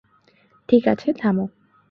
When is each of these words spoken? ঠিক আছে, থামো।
ঠিক 0.69 0.83
আছে, 0.87 1.07
থামো। 1.13 1.45